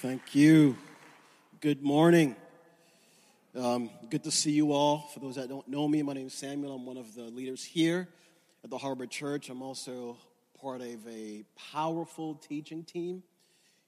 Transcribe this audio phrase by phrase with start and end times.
[0.00, 0.78] Thank you.
[1.60, 2.34] Good morning.
[3.54, 5.10] Um, good to see you all.
[5.12, 6.74] For those that don't know me, my name is Samuel.
[6.74, 8.08] I'm one of the leaders here
[8.64, 9.50] at the Harbor Church.
[9.50, 10.16] I'm also
[10.58, 13.22] part of a powerful teaching team.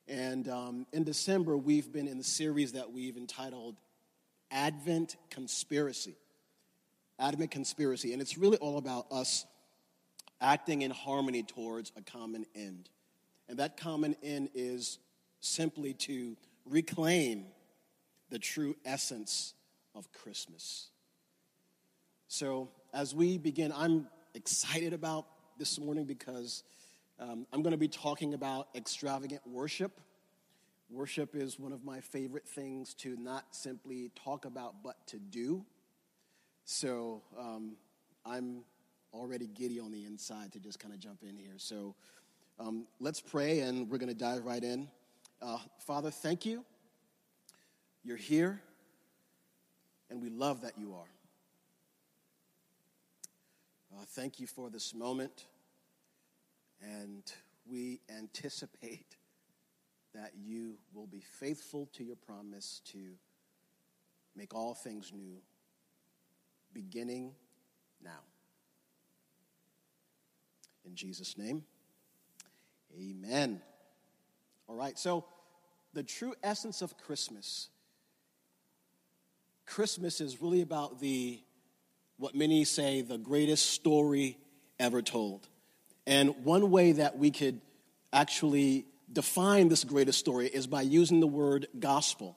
[0.06, 3.76] And um, in December, we've been in the series that we've entitled
[4.50, 6.14] Advent Conspiracy.
[7.18, 8.12] Advent Conspiracy.
[8.12, 9.46] And it's really all about us
[10.42, 12.90] acting in harmony towards a common end.
[13.48, 14.98] And that common end is
[15.42, 17.46] simply to reclaim
[18.30, 19.54] the true essence
[19.94, 20.88] of Christmas.
[22.28, 25.26] So, as we begin, I'm excited about
[25.58, 26.62] this morning because
[27.18, 30.00] um, I'm going to be talking about extravagant worship.
[30.88, 35.64] Worship is one of my favorite things to not simply talk about, but to do.
[36.64, 37.76] So, um,
[38.24, 38.62] I'm
[39.12, 41.56] already giddy on the inside to just kind of jump in here.
[41.56, 41.96] So,
[42.60, 44.88] um, let's pray and we're going to dive right in.
[45.42, 46.64] Uh, Father, thank you.
[48.04, 48.62] You're here,
[50.08, 51.10] and we love that you are.
[53.92, 55.46] Uh, thank you for this moment,
[56.80, 57.24] and
[57.68, 59.16] we anticipate
[60.14, 62.98] that you will be faithful to your promise to
[64.36, 65.38] make all things new,
[66.72, 67.32] beginning
[68.00, 68.20] now.
[70.84, 71.64] In Jesus' name,
[72.96, 73.60] amen.
[74.68, 75.24] All right, so
[75.92, 77.68] the true essence of Christmas.
[79.66, 81.40] Christmas is really about the,
[82.18, 84.38] what many say, the greatest story
[84.78, 85.48] ever told.
[86.06, 87.60] And one way that we could
[88.12, 92.36] actually define this greatest story is by using the word gospel.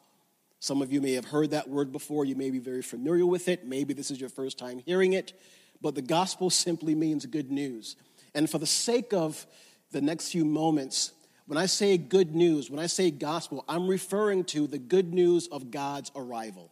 [0.59, 2.25] Some of you may have heard that word before.
[2.25, 3.65] You may be very familiar with it.
[3.65, 5.33] Maybe this is your first time hearing it.
[5.81, 7.95] But the gospel simply means good news.
[8.33, 9.45] And for the sake of
[9.91, 11.13] the next few moments,
[11.47, 15.47] when I say good news, when I say gospel, I'm referring to the good news
[15.47, 16.71] of God's arrival.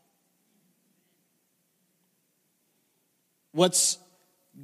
[3.52, 4.00] What's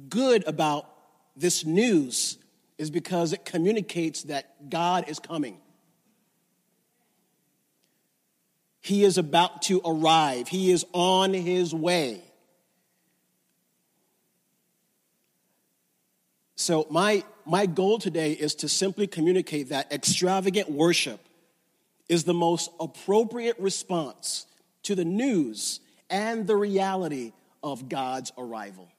[0.08, 0.90] good about
[1.36, 2.38] this news
[2.76, 5.58] is because it communicates that God is coming.
[8.80, 12.22] He is about to arrive, He is on His way.
[16.60, 21.18] So, my, my goal today is to simply communicate that extravagant worship
[22.06, 24.44] is the most appropriate response
[24.82, 27.32] to the news and the reality
[27.62, 28.90] of God's arrival.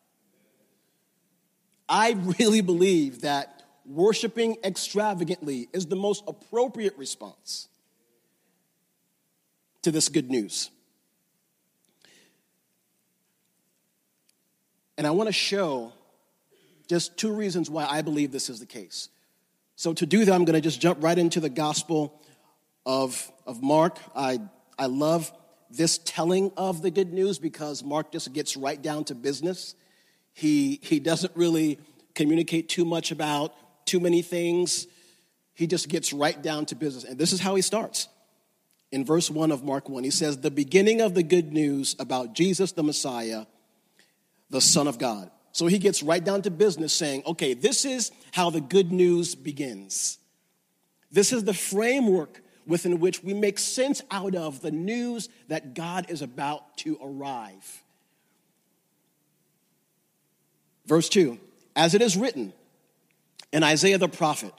[1.87, 7.67] I really believe that worshiping extravagantly is the most appropriate response
[9.83, 10.71] to this good news.
[14.97, 15.93] And I want to show
[16.91, 19.07] just two reasons why I believe this is the case.
[19.77, 22.21] So, to do that, I'm going to just jump right into the Gospel
[22.85, 23.97] of, of Mark.
[24.13, 24.41] I,
[24.77, 25.31] I love
[25.69, 29.73] this telling of the good news because Mark just gets right down to business.
[30.33, 31.79] He, he doesn't really
[32.13, 34.85] communicate too much about too many things.
[35.53, 37.05] He just gets right down to business.
[37.05, 38.09] And this is how he starts.
[38.91, 42.33] In verse 1 of Mark 1, he says, The beginning of the good news about
[42.33, 43.45] Jesus the Messiah,
[44.49, 45.31] the Son of God.
[45.51, 49.35] So he gets right down to business saying, okay, this is how the good news
[49.35, 50.17] begins.
[51.11, 56.09] This is the framework within which we make sense out of the news that God
[56.09, 57.83] is about to arrive.
[60.85, 61.39] Verse 2
[61.75, 62.53] As it is written
[63.51, 64.53] in Isaiah the prophet,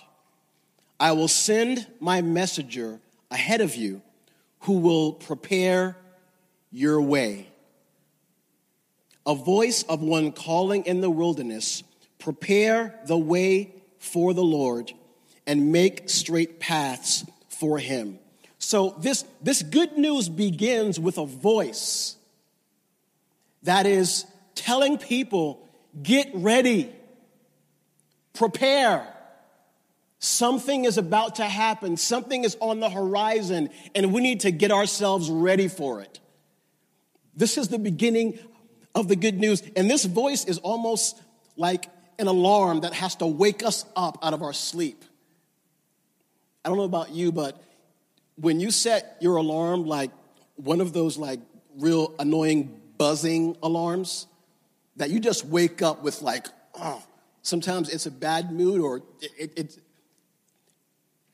[1.00, 3.00] I will send my messenger
[3.30, 4.02] ahead of you
[4.60, 5.96] who will prepare
[6.70, 7.51] your way
[9.26, 11.82] a voice of one calling in the wilderness,
[12.18, 14.92] prepare the way for the Lord
[15.46, 18.18] and make straight paths for him.
[18.58, 22.16] So this, this good news begins with a voice
[23.64, 24.24] that is
[24.54, 25.68] telling people,
[26.02, 26.90] get ready,
[28.32, 29.06] prepare.
[30.18, 31.96] Something is about to happen.
[31.96, 36.20] Something is on the horizon, and we need to get ourselves ready for it.
[37.34, 38.38] This is the beginning
[38.94, 39.62] of the good news.
[39.76, 41.20] And this voice is almost
[41.56, 45.04] like an alarm that has to wake us up out of our sleep.
[46.64, 47.62] I don't know about you, but
[48.36, 50.10] when you set your alarm like
[50.56, 51.40] one of those like
[51.78, 54.26] real annoying buzzing alarms
[54.96, 57.02] that you just wake up with like, oh,
[57.42, 59.78] sometimes it's a bad mood or it, it, it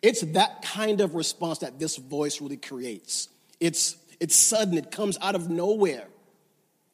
[0.01, 3.29] it's that kind of response that this voice really creates.
[3.59, 6.07] It's, it's sudden, it comes out of nowhere.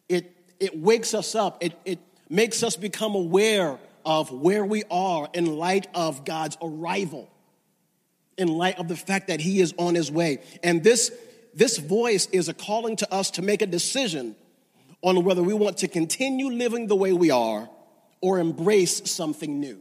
[0.08, 1.98] It, it wakes us up, it, it
[2.28, 7.28] makes us become aware of where we are in light of God's arrival.
[8.36, 10.42] in light of the fact that he is on his way.
[10.62, 11.12] And this,
[11.54, 14.34] this voice is a calling to us to make a decision
[15.02, 17.68] on whether we want to continue living the way we are
[18.20, 19.80] or embrace something new.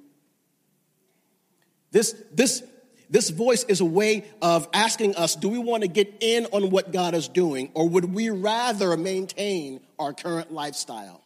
[1.91, 2.63] This, this,
[3.13, 6.71] this voice is a way of asking us do we want to get in on
[6.71, 11.21] what God is doing, or would we rather maintain our current lifestyle?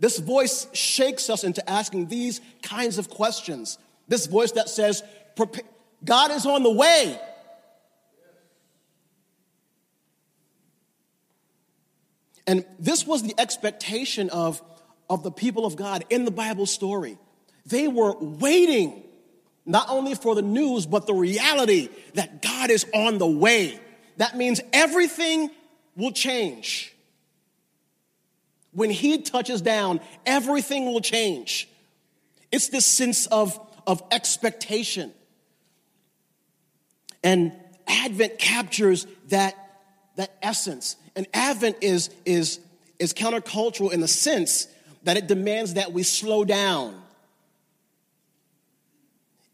[0.00, 3.78] This voice shakes us into asking these kinds of questions.
[4.08, 5.04] This voice that says,
[6.04, 7.16] God is on the way.
[12.44, 14.60] And this was the expectation of,
[15.08, 17.16] of the people of God in the Bible story.
[17.66, 19.04] They were waiting
[19.66, 23.78] not only for the news, but the reality that God is on the way.
[24.16, 25.50] That means everything
[25.96, 26.94] will change.
[28.72, 31.68] When he touches down, everything will change.
[32.50, 35.12] It's this sense of, of expectation.
[37.22, 37.52] And
[37.86, 39.54] Advent captures that,
[40.16, 40.96] that essence.
[41.14, 42.60] And Advent is, is,
[42.98, 44.68] is countercultural in the sense
[45.02, 46.99] that it demands that we slow down.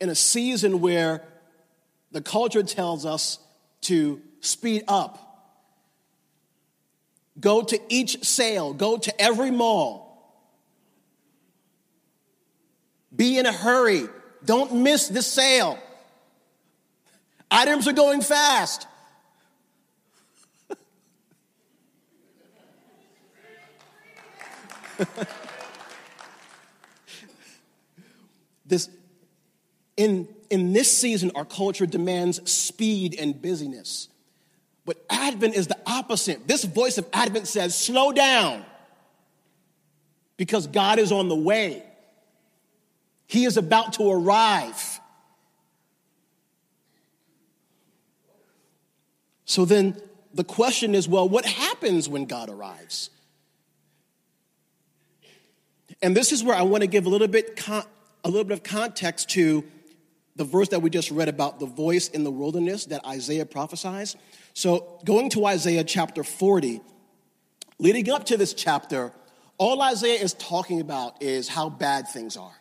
[0.00, 1.22] In a season where
[2.12, 3.38] the culture tells us
[3.82, 5.26] to speed up,
[7.38, 10.04] Go to each sale, go to every mall.
[13.14, 14.04] Be in a hurry.
[14.44, 15.78] Don't miss the sale.
[17.50, 18.87] Items are going fast.
[28.66, 28.88] this
[29.96, 34.08] in in this season our culture demands speed and busyness
[34.87, 36.46] but Advent is the opposite.
[36.46, 38.64] This voice of Advent says, slow down
[40.37, 41.82] because God is on the way.
[43.26, 45.00] He is about to arrive.
[49.44, 50.00] So then
[50.32, 53.10] the question is well, what happens when God arrives?
[56.00, 57.87] And this is where I want to give a little bit, con-
[58.22, 59.64] a little bit of context to
[60.36, 64.16] the verse that we just read about the voice in the wilderness that Isaiah prophesies.
[64.52, 66.80] So, going to Isaiah chapter 40,
[67.78, 69.12] leading up to this chapter,
[69.58, 72.54] all Isaiah is talking about is how bad things are.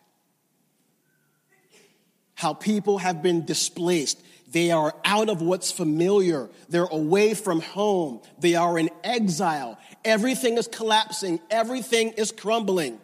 [2.35, 4.21] How people have been displaced.
[4.51, 6.49] They are out of what's familiar.
[6.69, 8.21] They're away from home.
[8.39, 9.77] They are in exile.
[10.05, 11.41] Everything is collapsing.
[11.49, 12.99] Everything is crumbling.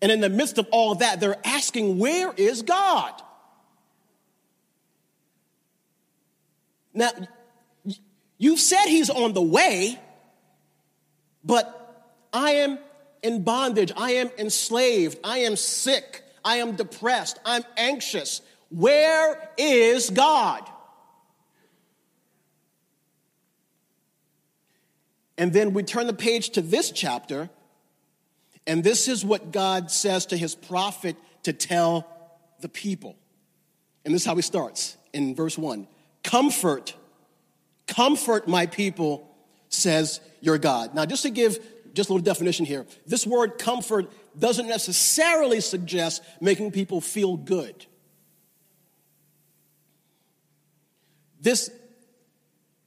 [0.00, 3.22] And in the midst of all that, they're asking, Where is God?
[6.98, 7.10] Now,
[8.38, 9.98] You've said he's on the way,
[11.44, 12.78] but I am
[13.22, 13.92] in bondage.
[13.96, 15.18] I am enslaved.
[15.24, 16.22] I am sick.
[16.44, 17.40] I am depressed.
[17.44, 18.40] I'm anxious.
[18.70, 20.62] Where is God?
[25.36, 27.50] And then we turn the page to this chapter,
[28.66, 32.06] and this is what God says to his prophet to tell
[32.60, 33.16] the people.
[34.04, 35.88] And this is how he starts in verse 1
[36.28, 36.94] Comfort
[37.88, 39.34] Comfort my people,
[39.70, 40.94] says your God.
[40.94, 41.58] Now, just to give
[41.94, 47.86] just a little definition here, this word comfort doesn't necessarily suggest making people feel good.
[51.40, 51.70] This,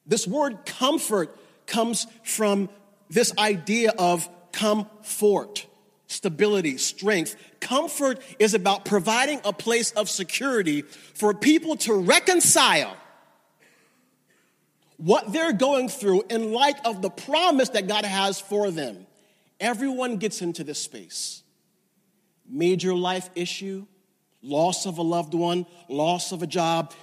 [0.05, 2.69] this word comfort comes from
[3.09, 5.65] this idea of comfort,
[6.05, 7.35] stability, strength.
[7.59, 12.95] Comfort is about providing a place of security for people to reconcile
[15.01, 19.07] what they're going through in light of the promise that God has for them.
[19.59, 21.41] Everyone gets into this space.
[22.47, 23.87] Major life issue,
[24.43, 26.93] loss of a loved one, loss of a job.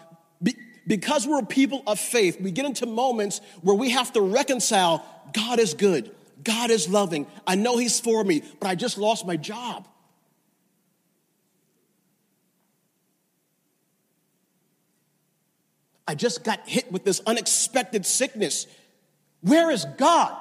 [0.41, 5.05] Be- because we're people of faith, we get into moments where we have to reconcile
[5.33, 6.15] God is good,
[6.45, 7.27] God is loving.
[7.49, 9.89] I know He's for me, but I just lost my job.
[16.09, 18.67] I just got hit with this unexpected sickness.
[19.43, 20.35] Where is God?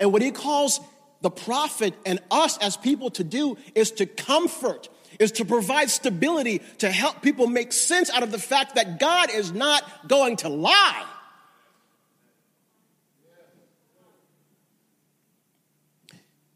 [0.00, 0.80] And what he calls
[1.20, 4.88] the prophet and us as people to do is to comfort,
[5.20, 9.30] is to provide stability, to help people make sense out of the fact that God
[9.30, 11.04] is not going to lie.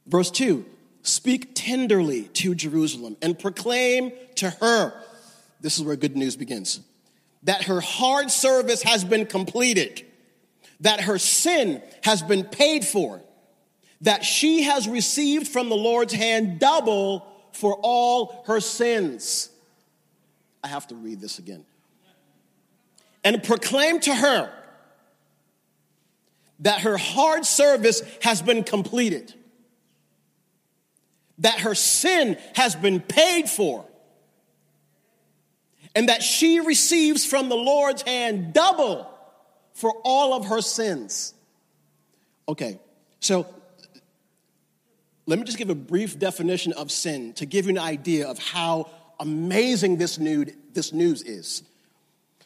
[0.07, 0.65] Verse 2
[1.03, 4.95] Speak tenderly to Jerusalem and proclaim to her
[5.67, 6.79] this is where good news begins.
[7.43, 10.07] That her hard service has been completed,
[10.79, 13.21] that her sin has been paid for,
[14.03, 19.51] that she has received from the Lord's hand double for all her sins.
[20.63, 21.65] I have to read this again.
[23.25, 24.53] And proclaim to her
[26.61, 29.35] that her hard service has been completed,
[31.39, 33.85] that her sin has been paid for,
[35.97, 39.11] and that she receives from the Lord's hand double
[39.73, 41.33] for all of her sins.
[42.47, 42.79] Okay,
[43.19, 43.47] so
[45.25, 48.39] let me just give a brief definition of sin to give you an idea of
[48.39, 51.63] how amazing this news, this news is.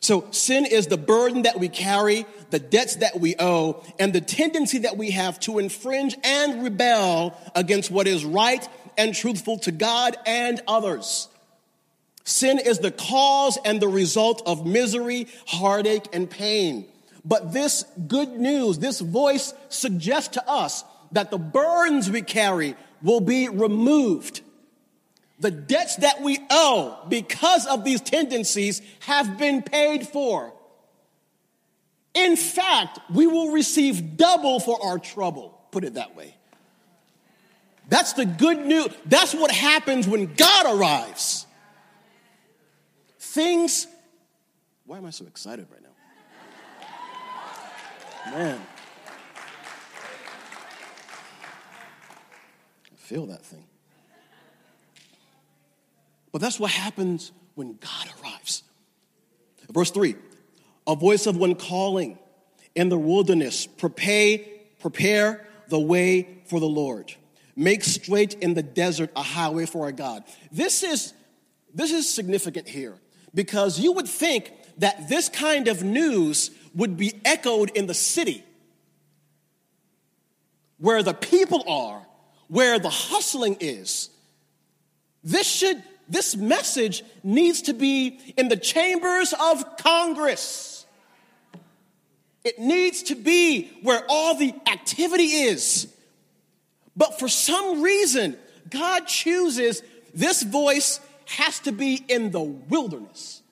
[0.03, 4.23] So, sin is the burden that we carry, the debts that we owe, and the
[4.23, 8.67] tendency that we have to infringe and rebel against what is right
[8.97, 11.29] and truthful to God and others.
[12.31, 16.87] Sin is the cause and the result of misery, heartache, and pain.
[17.25, 23.21] But this good news, this voice suggests to us that the burdens we carry will
[23.21, 24.43] be removed.
[25.41, 30.53] The debts that we owe because of these tendencies have been paid for.
[32.15, 36.37] In fact, we will receive double for our trouble, put it that way.
[37.89, 38.87] That's the good news.
[39.05, 41.47] That's what happens when God arrives.
[43.31, 43.87] Things,
[44.87, 45.91] why am I so excited right now?
[48.37, 48.61] Man.
[52.93, 53.63] I feel that thing.
[56.33, 58.65] But that's what happens when God arrives.
[59.71, 60.17] Verse 3
[60.89, 62.19] A voice of one calling
[62.75, 64.41] in the wilderness, prepare,
[64.81, 67.15] prepare the way for the Lord.
[67.55, 70.25] Make straight in the desert a highway for our God.
[70.51, 71.15] This is,
[71.73, 72.99] this is significant here
[73.35, 78.45] because you would think that this kind of news would be echoed in the city
[80.79, 82.07] where the people are
[82.49, 84.11] where the hustling is.
[85.23, 90.85] This should this message needs to be in the chambers of Congress.
[92.43, 95.87] It needs to be where all the activity is.
[96.97, 98.37] But for some reason,
[98.69, 99.83] God chooses
[100.13, 100.99] this voice
[101.31, 103.43] has to be in the wilderness.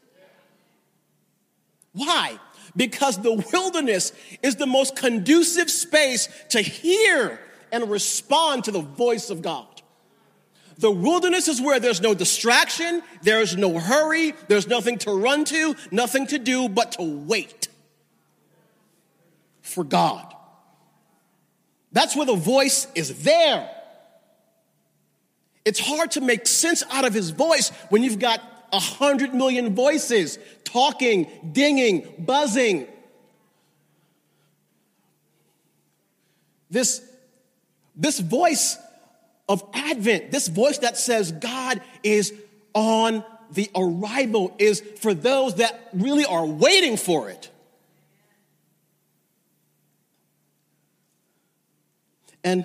[1.92, 2.38] Why?
[2.76, 7.40] Because the wilderness is the most conducive space to hear
[7.72, 9.66] and respond to the voice of God.
[10.78, 15.74] The wilderness is where there's no distraction, there's no hurry, there's nothing to run to,
[15.90, 17.68] nothing to do but to wait
[19.60, 20.34] for God.
[21.92, 23.68] That's where the voice is there.
[25.68, 28.40] It's hard to make sense out of his voice when you've got
[28.72, 32.86] a hundred million voices talking, dinging, buzzing.
[36.70, 37.02] This
[37.94, 38.78] this voice
[39.46, 42.32] of Advent, this voice that says God is
[42.72, 47.50] on the arrival, is for those that really are waiting for it.
[52.42, 52.64] And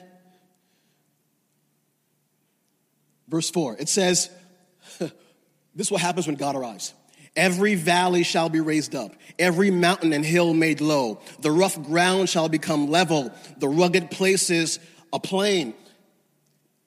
[3.33, 4.29] verse 4, it says,
[4.99, 6.93] This is what happens when God arrives.
[7.35, 11.19] Every valley shall be raised up, every mountain and hill made low.
[11.39, 14.77] The rough ground shall become level, the rugged places
[15.11, 15.73] a plain.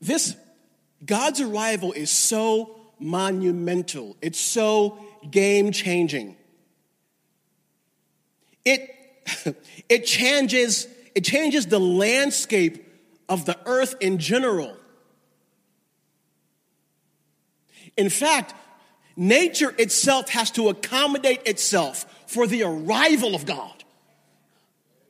[0.00, 0.36] This,
[1.04, 6.36] God's arrival is so monumental, it's so game changing.
[8.64, 8.88] It,
[9.88, 10.86] it changes,
[11.16, 12.86] it changes the landscape
[13.28, 14.76] of the earth in general.
[17.96, 18.54] In fact,
[19.16, 23.72] nature itself has to accommodate itself for the arrival of God.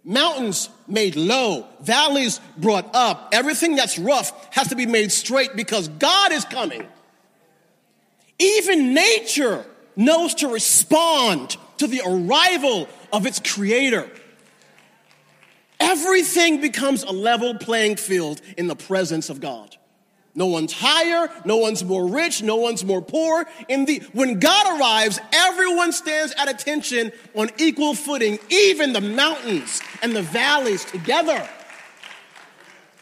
[0.04, 3.30] Mountains made low, valleys brought up.
[3.32, 6.86] Everything that's rough has to be made straight because God is coming.
[8.38, 9.66] Even nature
[9.96, 14.08] knows to respond to the arrival of its creator.
[15.80, 19.76] Everything becomes a level playing field in the presence of God.
[20.36, 23.46] No one's higher, no one's more rich, no one's more poor.
[23.68, 29.80] In the, when God arrives, everyone stands at attention on equal footing, even the mountains
[30.02, 31.48] and the valleys together.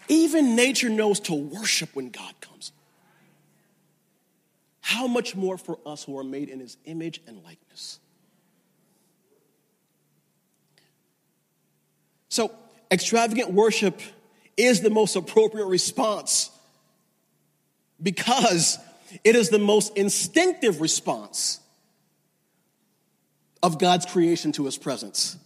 [0.06, 2.70] Even nature knows to worship when God comes.
[4.80, 7.98] How much more for us who are made in his image and likeness?
[12.28, 12.52] So,
[12.92, 14.00] extravagant worship
[14.56, 16.50] is the most appropriate response
[18.04, 18.78] because
[19.24, 21.58] it is the most instinctive response
[23.62, 25.36] of God's creation to his presence.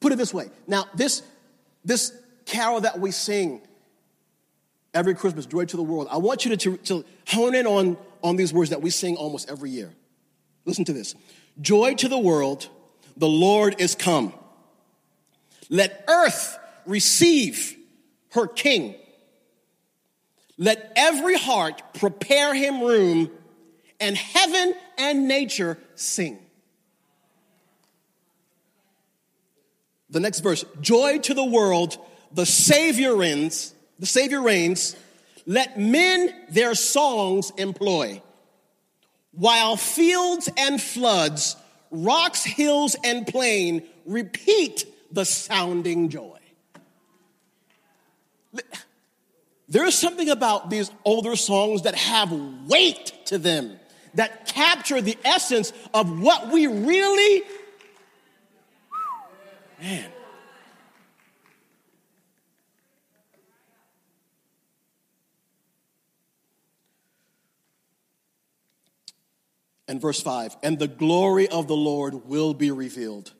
[0.00, 0.50] Put it this way.
[0.66, 1.22] Now, this,
[1.84, 2.12] this
[2.44, 3.62] carol that we sing
[4.92, 6.08] every Christmas, joy to the world.
[6.10, 9.16] I want you to, to, to hone in on, on these words that we sing
[9.16, 9.92] almost every year.
[10.66, 11.14] Listen to this
[11.60, 12.68] Joy to the world,
[13.16, 14.34] the Lord is come.
[15.70, 17.76] Let earth receive
[18.32, 18.96] her king.
[20.56, 23.30] Let every heart prepare him room,
[24.00, 26.38] and heaven and nature sing.
[30.10, 31.98] The next verse Joy to the world,
[32.32, 34.96] the Savior reigns, the Savior reigns.
[35.46, 38.22] Let men their songs employ.
[39.32, 41.56] While fields and floods,
[41.90, 46.38] rocks, hills, and plain repeat the sounding joy.
[49.74, 52.30] There's something about these older songs that have
[52.68, 53.76] weight to them,
[54.14, 57.42] that capture the essence of what we really,
[59.80, 60.12] man.
[69.88, 73.32] And verse 5 and the glory of the Lord will be revealed,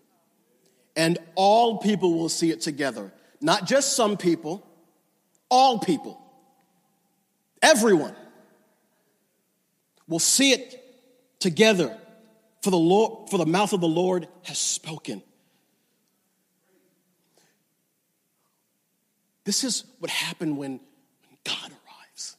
[0.96, 3.12] and all people will see it together.
[3.40, 4.66] Not just some people,
[5.48, 6.22] all people,
[7.64, 8.14] everyone
[10.06, 10.80] will see it
[11.40, 11.96] together,
[12.62, 15.22] for the, Lord, for the mouth of the Lord has spoken.
[19.44, 22.36] This is what happened when, when God arrives.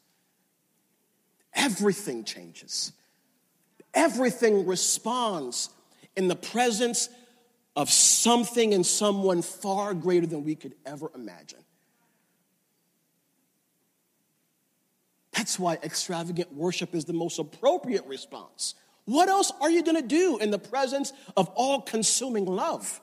[1.53, 2.91] Everything changes.
[3.93, 5.69] Everything responds
[6.15, 7.09] in the presence
[7.75, 11.59] of something and someone far greater than we could ever imagine.
[15.45, 18.73] That's why extravagant worship is the most appropriate response.
[19.05, 22.99] What else are you going to do in the presence of all consuming love?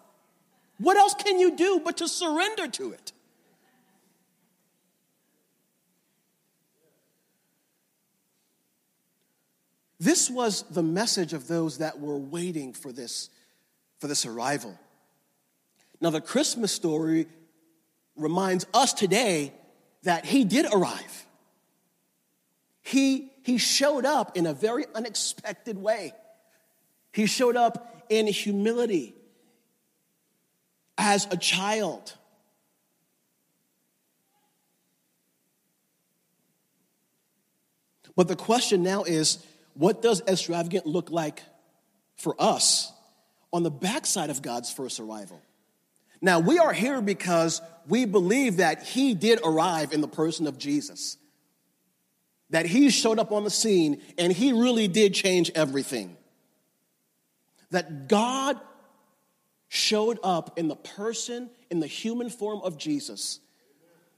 [0.78, 3.12] What else can you do but to surrender to it?
[10.00, 13.30] This was the message of those that were waiting for this,
[14.00, 14.76] for this arrival.
[16.00, 17.28] Now, the Christmas story
[18.16, 19.52] reminds us today
[20.02, 21.21] that he did arrive.
[22.82, 26.12] He, he showed up in a very unexpected way.
[27.12, 29.14] He showed up in humility
[30.98, 32.14] as a child.
[38.14, 39.38] But the question now is
[39.74, 41.42] what does extravagant look like
[42.16, 42.92] for us
[43.52, 45.40] on the backside of God's first arrival?
[46.20, 50.56] Now, we are here because we believe that He did arrive in the person of
[50.56, 51.16] Jesus,
[52.52, 56.16] that He showed up on the scene and He really did change everything.
[57.70, 58.58] That God
[59.68, 63.40] showed up in the person, in the human form of Jesus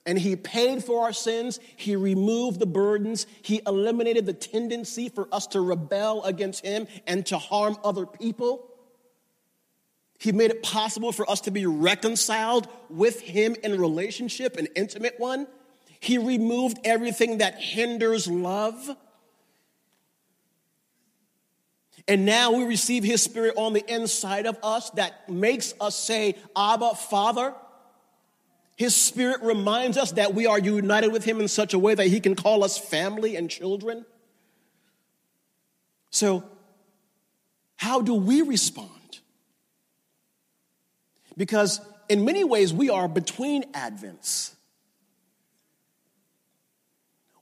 [0.07, 1.61] and he paid for our sins.
[1.77, 3.27] He removed the burdens.
[3.43, 8.69] He eliminated the tendency for us to rebel against him and to harm other people.
[10.19, 15.15] He made it possible for us to be reconciled with him in relationship, an intimate
[15.19, 15.47] one.
[16.05, 18.95] He removed everything that hinders love.
[22.07, 26.37] And now we receive his spirit on the inside of us that makes us say,
[26.55, 27.55] Abba, Father.
[28.77, 32.09] His spirit reminds us that we are united with him in such a way that
[32.09, 34.05] he can call us family and children.
[36.11, 36.45] So,
[37.77, 38.91] how do we respond?
[41.35, 44.54] Because in many ways, we are between Advents.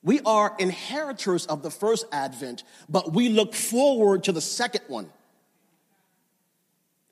[0.03, 5.11] We are inheritors of the first Advent, but we look forward to the second one.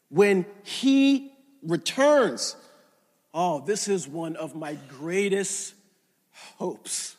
[0.08, 2.56] When he returns,
[3.32, 5.74] Oh, this is one of my greatest
[6.56, 7.16] hopes.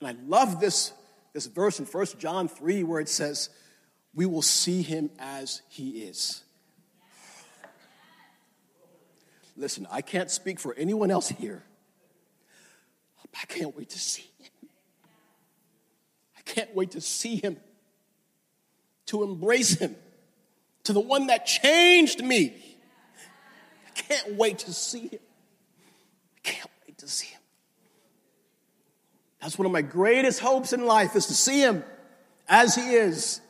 [0.00, 0.92] And I love this,
[1.32, 3.50] this verse in 1 John 3 where it says,
[4.14, 6.42] We will see him as he is.
[9.56, 11.64] Listen, I can't speak for anyone else here.
[13.34, 14.68] I can't wait to see him.
[16.36, 17.56] I can't wait to see him,
[19.06, 19.96] to embrace him
[20.84, 22.54] to the one that changed me.
[23.86, 25.20] I can't wait to see him.
[26.36, 27.40] I can't wait to see him.
[29.40, 31.84] That's one of my greatest hopes in life is to see him
[32.48, 33.40] as he is.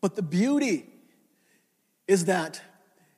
[0.00, 0.86] But the beauty
[2.08, 2.60] is that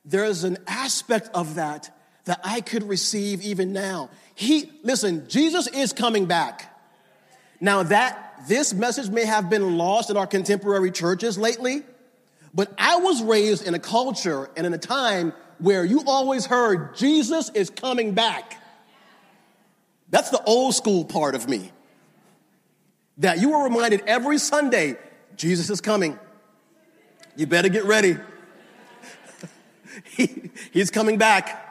[0.05, 4.09] there is an aspect of that that I could receive even now.
[4.35, 6.67] He, listen, Jesus is coming back.
[7.59, 11.83] Now that this message may have been lost in our contemporary churches lately,
[12.53, 16.95] But I was raised in a culture and in a time where you always heard
[16.95, 18.57] Jesus is coming back.
[20.09, 21.71] That's the old school part of me.
[23.17, 24.97] That you were reminded every Sunday,
[25.37, 26.19] Jesus is coming.
[27.37, 28.17] You better get ready.
[30.03, 31.67] he, he's coming back.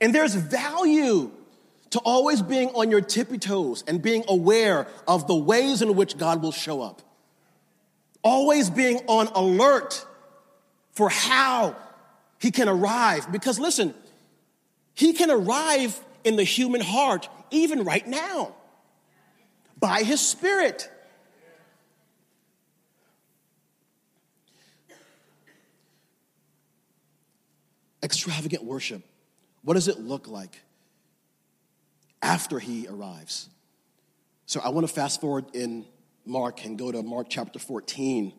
[0.00, 1.30] And there's value
[1.90, 6.18] to always being on your tippy toes and being aware of the ways in which
[6.18, 7.02] God will show up.
[8.22, 10.04] Always being on alert
[10.92, 11.76] for how
[12.40, 13.30] he can arrive.
[13.30, 13.94] Because listen,
[14.94, 18.54] he can arrive in the human heart even right now
[19.78, 20.90] by his spirit.
[28.04, 29.02] Extravagant worship.
[29.62, 30.60] What does it look like
[32.22, 33.48] after he arrives?
[34.44, 35.86] So I want to fast forward in
[36.26, 38.34] Mark and go to Mark chapter 14.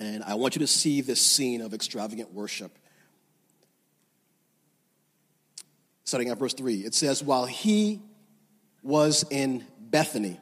[0.00, 2.76] And I want you to see this scene of extravagant worship.
[6.04, 8.00] Starting at verse 3, it says, While he
[8.82, 10.40] was in Bethany,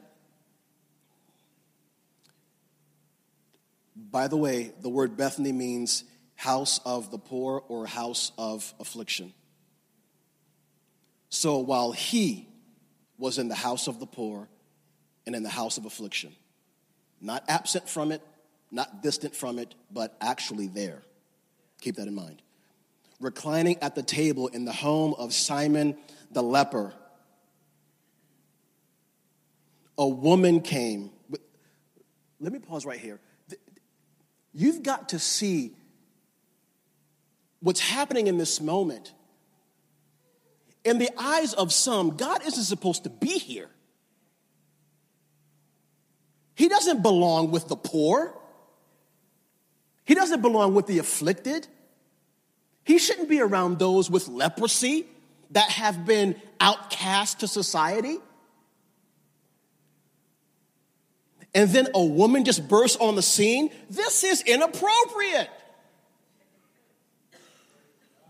[3.95, 6.05] by the way, the word Bethany means
[6.41, 9.31] house of the poor or house of affliction.
[11.29, 12.49] So while he
[13.19, 14.49] was in the house of the poor
[15.27, 16.35] and in the house of affliction,
[17.21, 18.23] not absent from it,
[18.71, 21.03] not distant from it, but actually there.
[21.79, 22.41] Keep that in mind.
[23.19, 25.95] Reclining at the table in the home of Simon
[26.31, 26.91] the leper,
[29.95, 31.11] a woman came.
[32.39, 33.19] Let me pause right here.
[34.53, 35.75] You've got to see
[37.61, 39.13] what's happening in this moment
[40.83, 43.69] in the eyes of some, God isn't supposed to be here.
[46.55, 48.35] He doesn't belong with the poor.
[50.05, 51.67] He doesn't belong with the afflicted.
[52.83, 55.05] He shouldn't be around those with leprosy
[55.51, 58.17] that have been outcast to society.
[61.53, 63.69] And then a woman just bursts on the scene.
[63.89, 65.49] This is inappropriate.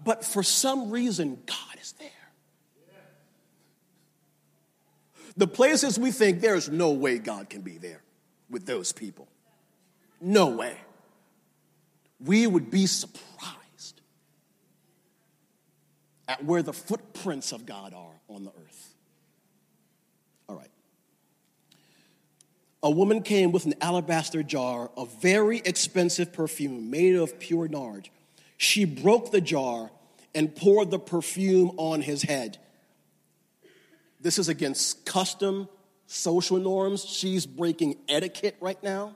[0.04, 2.10] But for some reason, God is there.
[5.38, 8.02] The places we think there's no way God can be there
[8.50, 9.28] with those people.
[10.20, 10.76] No way.
[12.24, 14.02] We would be surprised
[16.28, 18.94] at where the footprints of God are on the earth.
[20.48, 20.70] All right.
[22.84, 28.10] A woman came with an alabaster jar of very expensive perfume made of pure nard.
[28.62, 29.90] She broke the jar
[30.36, 32.60] and poured the perfume on his head.
[34.20, 35.68] This is against custom,
[36.06, 37.04] social norms.
[37.04, 39.16] She's breaking etiquette right now.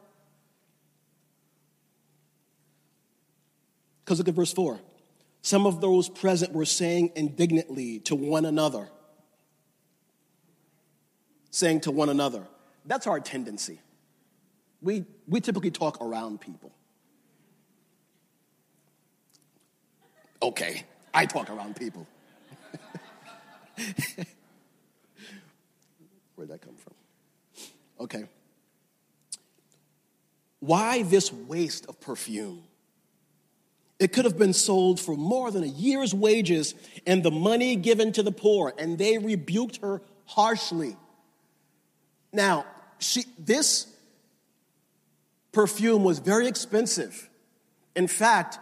[4.03, 4.79] Because look at verse 4.
[5.43, 8.89] Some of those present were saying indignantly to one another,
[11.51, 12.47] saying to one another,
[12.84, 13.79] that's our tendency.
[14.81, 16.71] We, we typically talk around people.
[20.41, 22.06] Okay, I talk around people.
[26.36, 26.93] Where'd that come from?
[28.00, 28.26] Okay.
[30.60, 32.63] Why this waste of perfume?
[33.98, 36.76] It could have been sold for more than a year's wages
[37.08, 40.98] and the money given to the poor, and they rebuked her harshly.
[42.34, 42.65] Now,
[43.00, 43.88] she, this
[45.54, 47.30] perfume was very expensive.
[47.95, 48.60] In fact,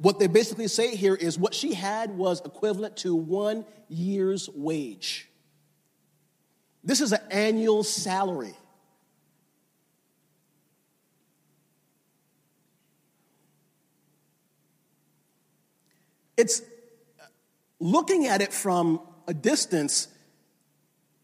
[0.00, 5.28] what they basically say here is what she had was equivalent to one year's wage.
[6.82, 8.54] This is an annual salary.
[16.38, 16.62] It's
[17.78, 20.08] looking at it from a distance,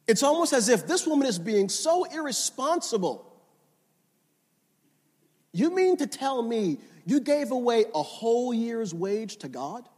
[0.07, 3.25] it's almost as if this woman is being so irresponsible.
[5.53, 9.89] You mean to tell me you gave away a whole year's wage to God?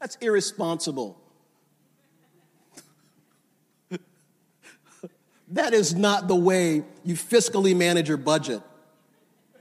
[0.00, 1.20] That's irresponsible.
[5.48, 8.62] That is not the way you fiscally manage your budget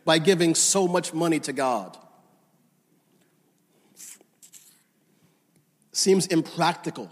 [0.06, 1.98] by giving so much money to God.
[5.92, 7.12] Seems impractical.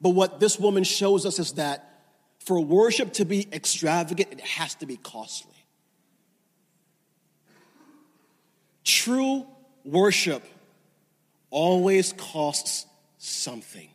[0.00, 2.02] But what this woman shows us is that
[2.38, 5.53] for worship to be extravagant, it has to be costly.
[8.84, 9.46] True
[9.84, 10.44] worship
[11.50, 12.86] always costs
[13.18, 13.88] something.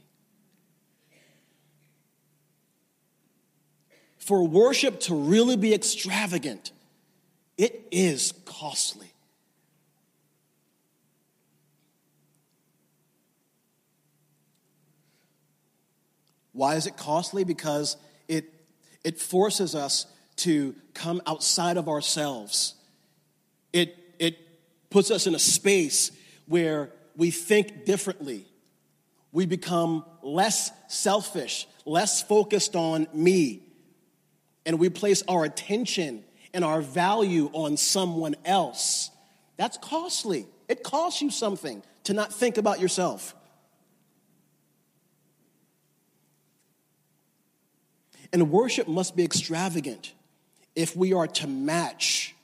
[4.30, 6.72] for worship to really be extravagant,
[7.58, 9.12] It is costly.
[16.54, 17.44] Why is it costly?
[17.44, 17.98] Because
[18.28, 18.54] it,
[19.04, 22.76] it forces us to come outside of ourselves.
[23.74, 24.38] It, it
[24.90, 26.12] puts us in a space
[26.48, 28.46] where we think differently.
[29.32, 33.62] We become less selfish, less focused on me,
[34.66, 36.24] and we place our attention
[36.54, 39.12] and our value on someone else.
[39.58, 40.48] That's costly.
[40.68, 43.36] It costs you something to not think about yourself.
[48.32, 50.14] And worship must be extravagant
[50.76, 52.36] if we are to match,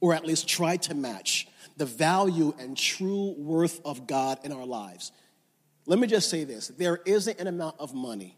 [0.00, 4.66] or at least try to match, the value and true worth of God in our
[4.66, 5.12] lives.
[5.86, 8.36] Let me just say this there isn't an amount of money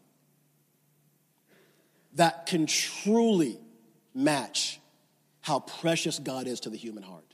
[2.13, 3.59] that can truly
[4.13, 4.79] match
[5.41, 7.25] how precious God is to the human heart.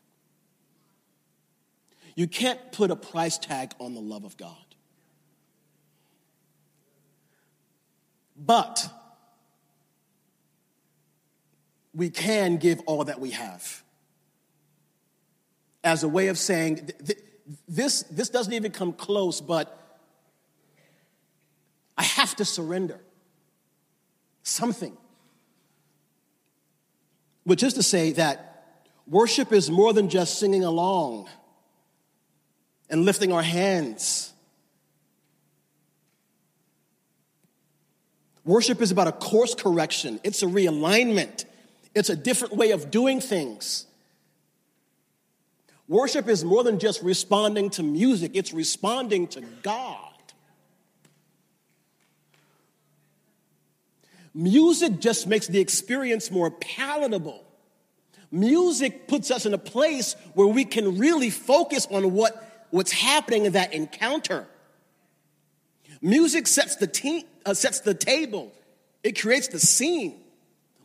[2.16, 4.58] You can't put a price tag on the love of God.
[8.36, 8.90] But
[11.94, 13.84] we can give all that we have.
[15.84, 16.92] As a way of saying,
[17.68, 19.78] this, this doesn't even come close, but
[21.98, 23.00] I have to surrender
[24.44, 24.96] something.
[27.44, 31.28] Which is to say that worship is more than just singing along
[32.90, 34.34] and lifting our hands.
[38.44, 41.46] Worship is about a course correction, it's a realignment.
[41.94, 43.86] It's a different way of doing things.
[45.92, 49.98] Worship is more than just responding to music, it's responding to God.
[54.34, 57.44] Music just makes the experience more palatable.
[58.32, 63.44] Music puts us in a place where we can really focus on what, what's happening
[63.44, 64.48] in that encounter.
[66.02, 68.54] Music sets the, te- uh, sets the table,
[69.04, 70.22] it creates the scene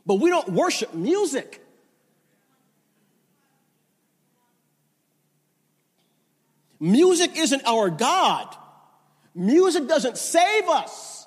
[0.06, 1.60] but we don't worship music.
[6.78, 8.54] Music isn't our God.
[9.34, 11.26] Music doesn't save us.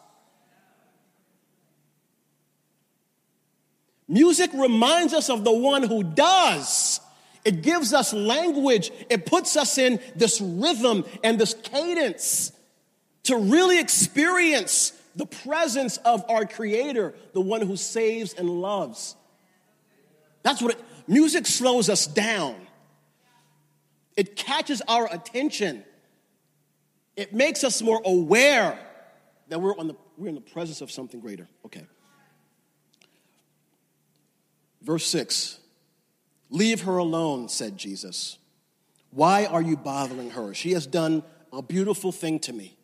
[4.07, 6.99] Music reminds us of the one who does.
[7.45, 8.91] It gives us language.
[9.09, 12.51] It puts us in this rhythm and this cadence
[13.23, 19.15] to really experience the presence of our Creator, the one who saves and loves.
[20.41, 22.55] That's what it, music slows us down.
[24.19, 25.85] It catches our attention.
[27.15, 28.77] It makes us more aware
[29.47, 31.47] that we're, on the, we're in the presence of something greater.
[31.65, 31.85] Okay.
[34.81, 35.57] Verse 6
[36.49, 38.39] Leave her alone, said Jesus.
[39.11, 40.53] Why are you bothering her?
[40.53, 42.77] She has done a beautiful thing to me.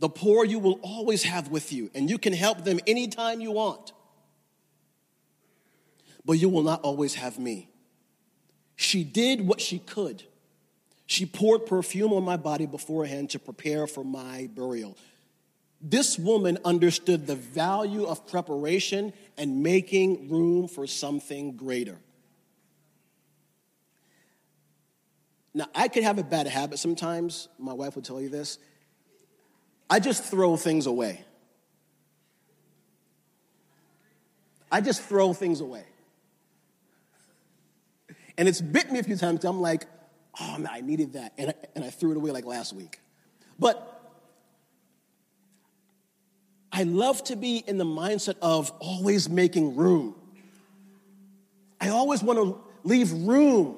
[0.00, 3.52] The poor you will always have with you, and you can help them anytime you
[3.52, 3.94] want.
[6.26, 7.70] But you will not always have me.
[8.76, 10.24] She did what she could.
[11.06, 14.96] She poured perfume on my body beforehand to prepare for my burial.
[15.80, 21.98] This woman understood the value of preparation and making room for something greater.
[25.52, 27.48] Now, I could have a bad habit sometimes.
[27.58, 28.58] My wife would tell you this.
[29.88, 31.20] I just throw things away.
[34.72, 35.84] I just throw things away.
[38.36, 39.44] And it's bit me a few times.
[39.44, 39.86] I'm like,
[40.40, 41.32] oh man, I needed that.
[41.38, 43.00] And I, and I threw it away like last week.
[43.58, 43.90] But
[46.72, 50.16] I love to be in the mindset of always making room.
[51.80, 53.76] I always want to leave room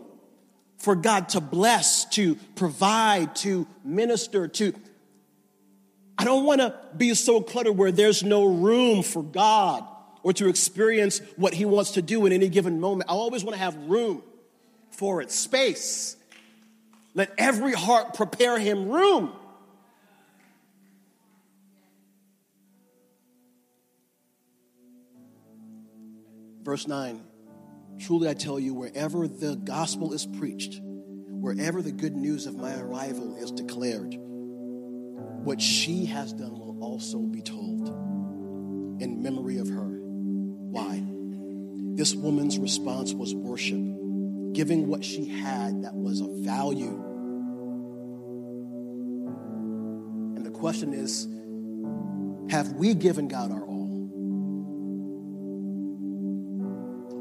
[0.78, 4.72] for God to bless, to provide, to minister, to
[6.18, 9.84] I don't want to be so cluttered where there's no room for God
[10.22, 13.10] or to experience what He wants to do in any given moment.
[13.10, 14.22] I always want to have room
[14.90, 16.16] for it, space.
[17.14, 19.32] Let every heart prepare Him room.
[26.62, 27.22] Verse 9
[28.00, 32.76] Truly I tell you, wherever the gospel is preached, wherever the good news of my
[32.78, 37.88] arrival is declared, what she has done will also be told
[39.00, 39.86] in memory of her.
[39.86, 41.02] Why?
[41.96, 43.80] This woman's response was worship,
[44.56, 47.04] giving what she had that was of value.
[50.34, 51.28] And the question is
[52.50, 53.84] have we given God our all?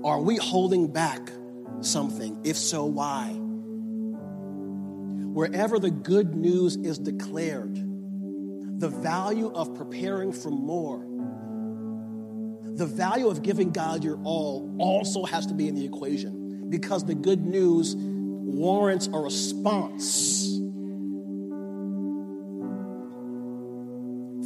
[0.06, 1.30] Are we holding back
[1.82, 2.40] something?
[2.46, 3.34] If so, why?
[5.34, 7.76] Wherever the good news is declared,
[8.80, 11.00] the value of preparing for more,
[12.78, 17.06] the value of giving God your all also has to be in the equation because
[17.06, 20.46] the good news warrants a response.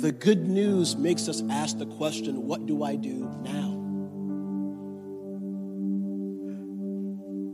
[0.01, 3.75] The good news makes us ask the question what do I do now?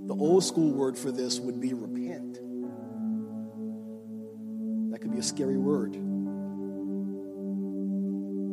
[0.05, 2.35] The old school word for this would be repent.
[4.91, 5.93] That could be a scary word.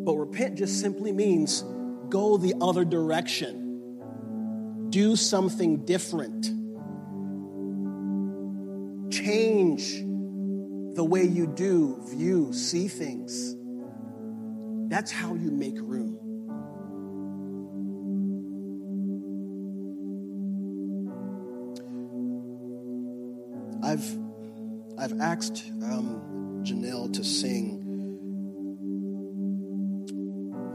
[0.05, 1.63] But repent just simply means
[2.09, 3.72] go the other direction,
[4.93, 6.45] do something different,
[9.11, 10.03] change
[10.95, 13.57] the way you do, view, see things.
[14.91, 16.19] That's how you make room.
[23.83, 24.19] I've,
[24.99, 27.79] I've asked um, Janelle to sing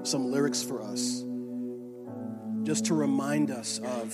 [0.02, 1.27] some lyrics for us
[2.68, 4.14] just to remind us of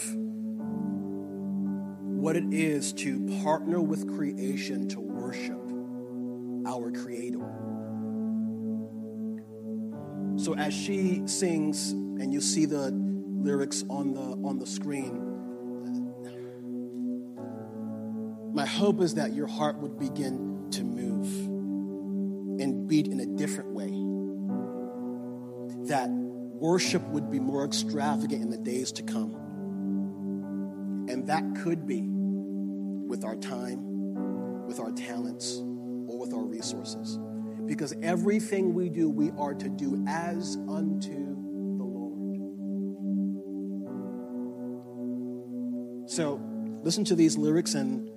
[2.06, 5.60] what it is to partner with creation to worship
[6.68, 7.40] our Creator.
[10.36, 15.16] So as she sings, and you see the lyrics on the on the screen,
[18.54, 21.26] my hope is that your heart would begin to move
[22.62, 23.90] and beat in a different way.
[25.88, 26.12] That
[26.64, 29.36] worship would be more extravagant in the days to come.
[31.10, 35.58] And that could be with our time, with our talents,
[36.08, 37.20] or with our resources
[37.66, 41.36] because everything we do, we are to do as unto
[41.78, 42.40] the Lord.
[46.10, 46.42] So
[46.84, 48.08] listen to these lyrics, and,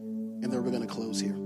[0.43, 1.37] and then we're going to close here.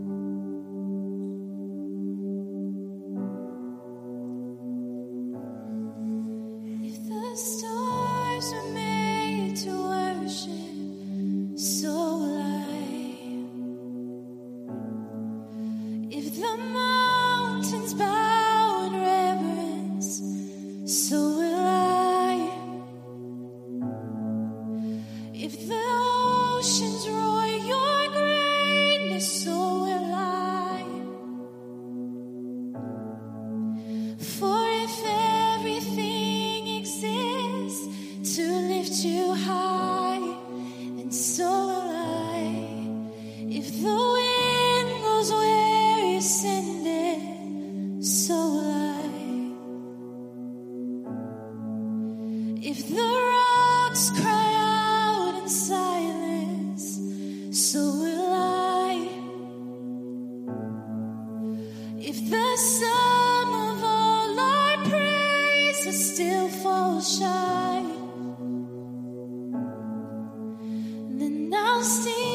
[71.81, 72.30] lost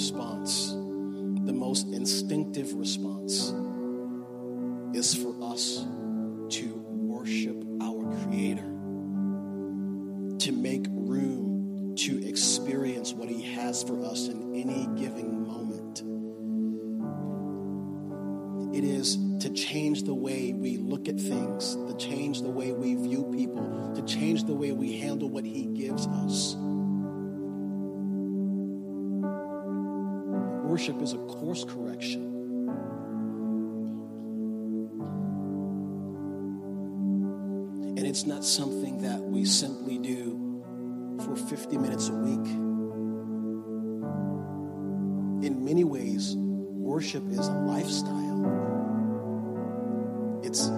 [0.00, 0.70] response,
[1.44, 3.52] the most instinctive response,
[4.94, 5.84] is for us
[6.48, 8.62] to worship our Creator,
[10.38, 16.00] to make room to experience what He has for us in any given moment.
[18.74, 22.94] It is to change the way we look at things, to change the way we
[22.94, 26.56] view people, to change the way we handle what He gives us.
[30.70, 32.22] Worship is a course correction.
[37.96, 40.62] And it's not something that we simply do
[41.24, 42.46] for 50 minutes a week.
[45.44, 48.44] In many ways, worship is a lifestyle.
[50.44, 50.70] It's,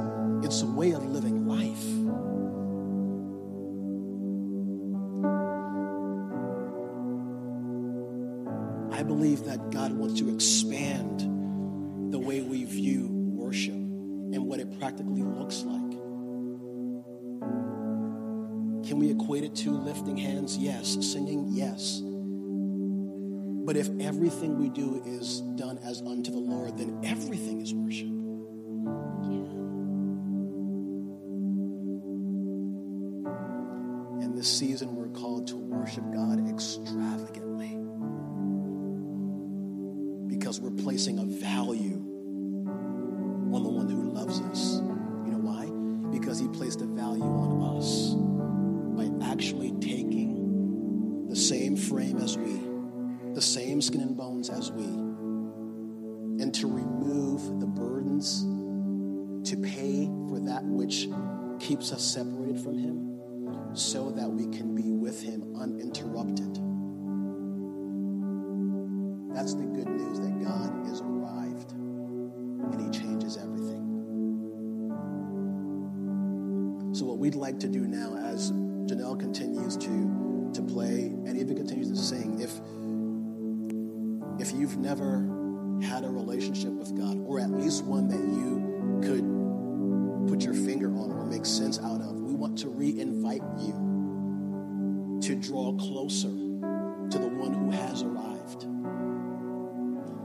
[0.43, 1.32] it's a way of living
[9.03, 11.23] I believe that God wants to expand
[12.13, 15.91] the way we view worship and what it practically looks like.
[18.87, 20.57] Can we equate it to lifting hands?
[20.57, 20.99] Yes.
[21.05, 21.49] Singing?
[21.51, 22.01] Yes.
[23.65, 28.07] But if everything we do is done as unto the Lord, then everything is worship.
[34.23, 36.32] In this season, we're called to worship God
[61.83, 63.19] keeps us separated from him,
[63.75, 66.55] so that we can be with him uninterrupted.
[69.35, 73.83] That's the good news that God is arrived and he changes everything.
[76.95, 81.57] So, what we'd like to do now, as Janelle continues to, to play and even
[81.57, 82.61] continues to sing, if,
[84.41, 85.27] if you've never
[85.83, 89.42] had a relationship with God, or at least one that you could
[90.29, 95.19] put your finger on or make sense out of, we want to re invite you
[95.23, 98.67] to draw closer to the one who has arrived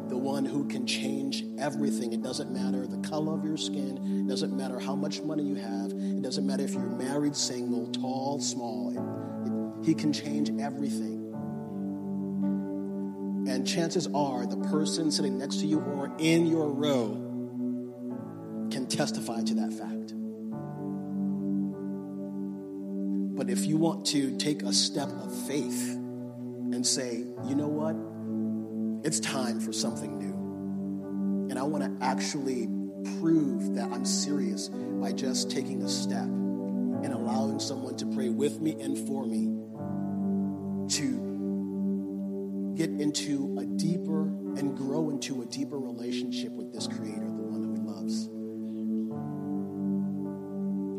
[0.09, 2.13] the one who can change everything.
[2.13, 5.55] It doesn't matter the color of your skin, it doesn't matter how much money you
[5.55, 8.91] have, it doesn't matter if you're married, single, tall, small.
[8.91, 11.15] It, it, he can change everything.
[13.47, 17.23] And chances are the person sitting next to you or in your row
[18.97, 20.13] testify to that fact.
[23.37, 27.95] But if you want to take a step of faith and say, you know what?
[29.05, 30.33] It's time for something new.
[31.51, 32.67] And I want to actually
[33.19, 38.59] prove that I'm serious by just taking a step and allowing someone to pray with
[38.59, 39.45] me and for me
[40.95, 47.43] to get into a deeper and grow into a deeper relationship with this creator, the
[47.43, 48.29] one who loves.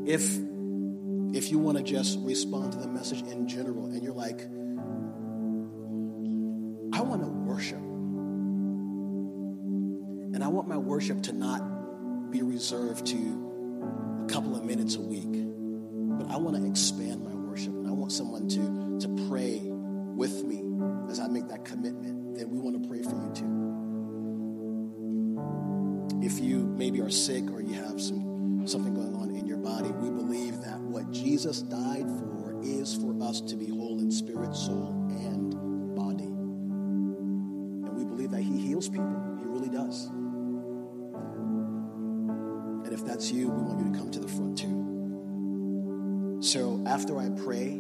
[0.09, 0.25] If
[1.35, 4.41] if you want to just respond to the message in general and you're like,
[6.95, 7.77] I want to worship.
[10.35, 15.01] And I want my worship to not be reserved to a couple of minutes a
[15.03, 17.75] week, but I want to expand my worship.
[17.75, 20.65] And I want someone to, to pray with me
[21.11, 22.35] as I make that commitment.
[22.35, 23.69] Then we want to pray for you too.
[26.25, 29.91] If you maybe are sick or you have some something going on in your body,
[29.91, 34.55] we believe that what Jesus died for is for us to be whole in spirit,
[34.55, 35.55] soul, and
[35.95, 36.25] body.
[36.25, 39.37] And we believe that He heals people.
[39.39, 40.07] He really does.
[42.85, 46.39] And if that's you, we want you to come to the front too.
[46.41, 47.78] So after I pray,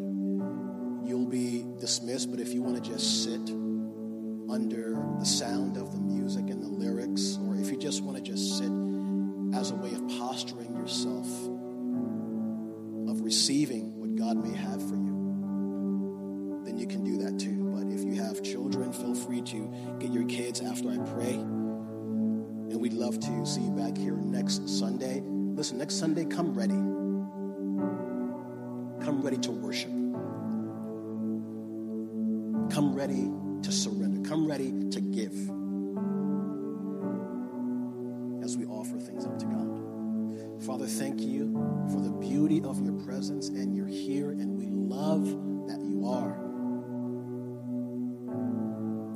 [38.48, 40.64] as we offer things up to God.
[40.64, 41.52] Father, thank you
[41.92, 45.26] for the beauty of your presence, and you're here, and we love
[45.68, 46.32] that you are.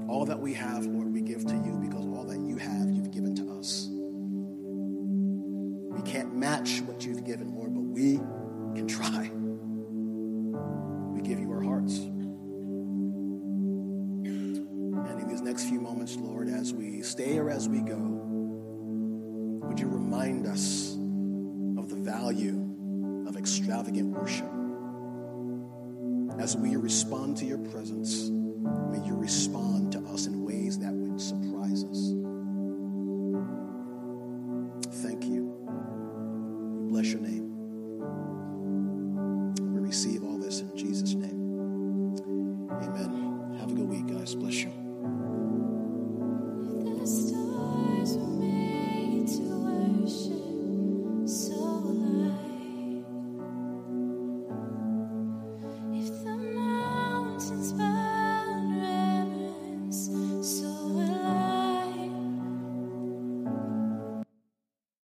[0.06, 1.71] All that we have, Lord, we give to you